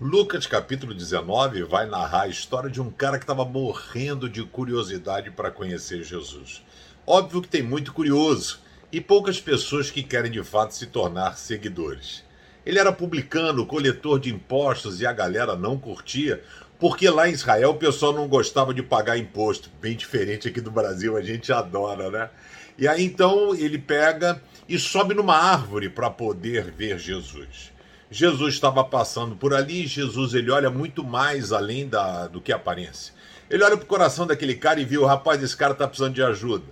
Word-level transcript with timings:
Lucas 0.00 0.46
capítulo 0.46 0.94
19 0.94 1.64
vai 1.64 1.84
narrar 1.84 2.22
a 2.22 2.28
história 2.28 2.70
de 2.70 2.80
um 2.80 2.88
cara 2.88 3.18
que 3.18 3.24
estava 3.24 3.44
morrendo 3.44 4.28
de 4.28 4.44
curiosidade 4.44 5.28
para 5.32 5.50
conhecer 5.50 6.04
Jesus. 6.04 6.62
Óbvio 7.04 7.42
que 7.42 7.48
tem 7.48 7.64
muito 7.64 7.92
curioso 7.92 8.60
e 8.92 9.00
poucas 9.00 9.40
pessoas 9.40 9.90
que 9.90 10.04
querem 10.04 10.30
de 10.30 10.40
fato 10.44 10.72
se 10.72 10.86
tornar 10.86 11.36
seguidores. 11.36 12.22
Ele 12.64 12.78
era 12.78 12.92
publicano, 12.92 13.66
coletor 13.66 14.20
de 14.20 14.32
impostos 14.32 15.00
e 15.00 15.06
a 15.06 15.12
galera 15.12 15.56
não 15.56 15.76
curtia, 15.76 16.44
porque 16.78 17.10
lá 17.10 17.28
em 17.28 17.32
Israel 17.32 17.70
o 17.70 17.78
pessoal 17.78 18.12
não 18.12 18.28
gostava 18.28 18.72
de 18.72 18.84
pagar 18.84 19.18
imposto, 19.18 19.68
bem 19.80 19.96
diferente 19.96 20.46
aqui 20.46 20.60
do 20.60 20.70
Brasil, 20.70 21.16
a 21.16 21.22
gente 21.22 21.52
adora, 21.52 22.08
né? 22.08 22.30
E 22.78 22.86
aí 22.86 23.04
então 23.04 23.52
ele 23.52 23.78
pega 23.78 24.40
e 24.68 24.78
sobe 24.78 25.12
numa 25.12 25.34
árvore 25.36 25.88
para 25.88 26.08
poder 26.08 26.70
ver 26.70 27.00
Jesus. 27.00 27.76
Jesus 28.10 28.54
estava 28.54 28.82
passando 28.82 29.36
por 29.36 29.52
ali, 29.52 29.86
Jesus 29.86 30.32
ele 30.34 30.50
olha 30.50 30.70
muito 30.70 31.04
mais 31.04 31.52
além 31.52 31.86
da, 31.86 32.26
do 32.26 32.40
que 32.40 32.52
aparência. 32.52 33.12
Ele 33.50 33.62
olha 33.62 33.76
para 33.76 33.84
o 33.84 33.88
coração 33.88 34.26
daquele 34.26 34.54
cara 34.54 34.80
e 34.80 34.84
viu, 34.84 35.04
rapaz, 35.04 35.42
esse 35.42 35.56
cara 35.56 35.72
está 35.72 35.86
precisando 35.86 36.14
de 36.14 36.22
ajuda. 36.22 36.64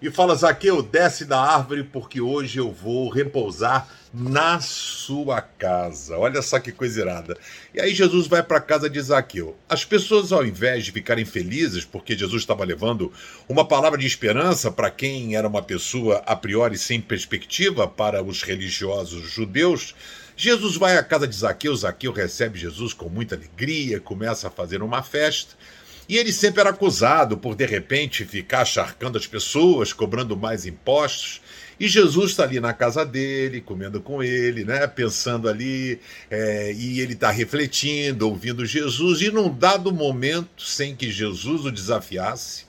E 0.00 0.10
fala, 0.10 0.34
Zaqueu, 0.34 0.82
desce 0.82 1.24
da 1.24 1.40
árvore 1.40 1.84
porque 1.84 2.20
hoje 2.20 2.58
eu 2.58 2.72
vou 2.72 3.08
repousar 3.08 3.86
na 4.12 4.60
sua 5.06 5.40
casa. 5.40 6.16
Olha 6.16 6.40
só 6.42 6.60
que 6.60 6.70
coisa 6.70 7.00
irada. 7.00 7.36
E 7.74 7.80
aí 7.80 7.94
Jesus 7.94 8.26
vai 8.26 8.42
para 8.42 8.58
a 8.58 8.60
casa 8.60 8.88
de 8.88 9.00
Zaqueu. 9.00 9.56
As 9.68 9.84
pessoas, 9.84 10.30
ao 10.32 10.46
invés 10.46 10.84
de 10.84 10.92
ficarem 10.92 11.24
felizes 11.24 11.84
porque 11.84 12.16
Jesus 12.16 12.42
estava 12.42 12.64
levando 12.64 13.12
uma 13.48 13.66
palavra 13.66 13.98
de 13.98 14.06
esperança 14.06 14.70
para 14.70 14.90
quem 14.90 15.34
era 15.34 15.48
uma 15.48 15.62
pessoa 15.62 16.22
a 16.24 16.36
priori 16.36 16.78
sem 16.78 17.00
perspectiva 17.00 17.88
para 17.88 18.22
os 18.22 18.42
religiosos 18.42 19.28
judeus, 19.28 19.94
Jesus 20.36 20.76
vai 20.76 20.96
à 20.96 21.02
casa 21.02 21.26
de 21.26 21.34
Zaqueu, 21.34 21.74
Zaqueu 21.74 22.12
recebe 22.12 22.58
Jesus 22.58 22.92
com 22.94 23.08
muita 23.08 23.34
alegria, 23.34 24.00
começa 24.00 24.48
a 24.48 24.50
fazer 24.50 24.82
uma 24.82 25.02
festa. 25.02 25.54
E 26.08 26.18
ele 26.18 26.32
sempre 26.32 26.60
era 26.60 26.70
acusado 26.70 27.38
por, 27.38 27.54
de 27.54 27.64
repente, 27.64 28.24
ficar 28.24 28.64
charcando 28.64 29.16
as 29.16 29.26
pessoas, 29.26 29.92
cobrando 29.92 30.36
mais 30.36 30.66
impostos. 30.66 31.40
E 31.78 31.88
Jesus 31.88 32.30
está 32.30 32.44
ali 32.44 32.60
na 32.60 32.72
casa 32.72 33.04
dele, 33.04 33.60
comendo 33.60 34.00
com 34.00 34.22
ele, 34.22 34.64
né? 34.64 34.86
pensando 34.86 35.48
ali, 35.48 35.98
é, 36.30 36.72
e 36.72 37.00
ele 37.00 37.14
está 37.14 37.30
refletindo, 37.30 38.28
ouvindo 38.28 38.66
Jesus, 38.66 39.20
e 39.20 39.30
num 39.30 39.52
dado 39.52 39.92
momento, 39.92 40.62
sem 40.62 40.94
que 40.94 41.10
Jesus 41.10 41.64
o 41.64 41.72
desafiasse, 41.72 42.66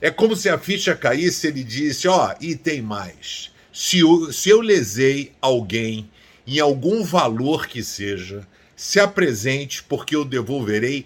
é 0.00 0.10
como 0.10 0.36
se 0.36 0.48
a 0.48 0.58
ficha 0.58 0.94
caísse, 0.94 1.48
ele 1.48 1.64
disse: 1.64 2.06
Ó, 2.08 2.28
oh, 2.28 2.36
e 2.40 2.56
tem 2.56 2.80
mais. 2.80 3.50
Se 3.72 4.00
eu, 4.00 4.32
se 4.32 4.48
eu 4.48 4.60
lesei 4.60 5.32
alguém 5.40 6.08
em 6.46 6.58
algum 6.60 7.04
valor 7.04 7.66
que 7.66 7.82
seja, 7.82 8.46
se 8.74 8.98
apresente, 9.00 9.82
porque 9.82 10.16
eu 10.16 10.24
devolverei 10.24 11.04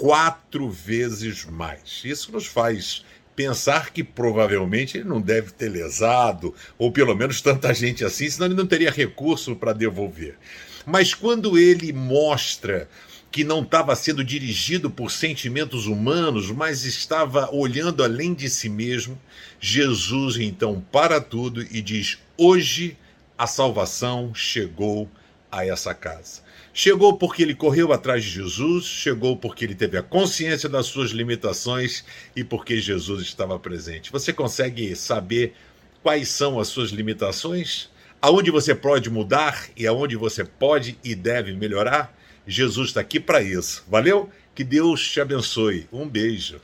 quatro 0.00 0.70
vezes 0.70 1.44
mais. 1.44 2.00
Isso 2.06 2.32
nos 2.32 2.46
faz 2.46 3.04
pensar 3.36 3.90
que 3.90 4.02
provavelmente 4.02 4.96
ele 4.96 5.06
não 5.06 5.20
deve 5.20 5.50
ter 5.50 5.68
lesado, 5.68 6.54
ou 6.78 6.90
pelo 6.90 7.14
menos 7.14 7.42
tanta 7.42 7.74
gente 7.74 8.02
assim, 8.02 8.28
senão 8.28 8.46
ele 8.46 8.54
não 8.54 8.66
teria 8.66 8.90
recurso 8.90 9.54
para 9.54 9.74
devolver. 9.74 10.38
Mas 10.86 11.12
quando 11.12 11.58
ele 11.58 11.92
mostra 11.92 12.88
que 13.30 13.44
não 13.44 13.60
estava 13.60 13.94
sendo 13.94 14.24
dirigido 14.24 14.90
por 14.90 15.10
sentimentos 15.10 15.86
humanos, 15.86 16.50
mas 16.50 16.84
estava 16.84 17.54
olhando 17.54 18.02
além 18.02 18.32
de 18.32 18.48
si 18.48 18.70
mesmo, 18.70 19.20
Jesus 19.60 20.38
então 20.38 20.82
para 20.90 21.20
tudo 21.20 21.62
e 21.62 21.82
diz: 21.82 22.18
Hoje 22.38 22.96
a 23.36 23.46
salvação 23.46 24.34
chegou 24.34 25.10
a 25.50 25.66
essa 25.66 25.94
casa. 25.94 26.42
Chegou 26.72 27.16
porque 27.16 27.42
ele 27.42 27.54
correu 27.54 27.92
atrás 27.92 28.22
de 28.22 28.30
Jesus, 28.30 28.84
chegou 28.84 29.36
porque 29.36 29.64
ele 29.64 29.74
teve 29.74 29.98
a 29.98 30.02
consciência 30.02 30.68
das 30.68 30.86
suas 30.86 31.10
limitações 31.10 32.04
e 32.34 32.44
porque 32.44 32.80
Jesus 32.80 33.22
estava 33.22 33.58
presente. 33.58 34.12
Você 34.12 34.32
consegue 34.32 34.94
saber 34.94 35.54
quais 36.02 36.28
são 36.28 36.60
as 36.60 36.68
suas 36.68 36.90
limitações? 36.90 37.88
Aonde 38.22 38.50
você 38.50 38.74
pode 38.74 39.10
mudar 39.10 39.68
e 39.76 39.86
aonde 39.86 40.14
você 40.14 40.44
pode 40.44 40.96
e 41.02 41.14
deve 41.14 41.52
melhorar? 41.54 42.16
Jesus 42.46 42.88
está 42.88 43.00
aqui 43.00 43.18
para 43.18 43.42
isso. 43.42 43.84
Valeu? 43.88 44.30
Que 44.54 44.62
Deus 44.62 45.06
te 45.08 45.20
abençoe. 45.20 45.88
Um 45.92 46.08
beijo. 46.08 46.60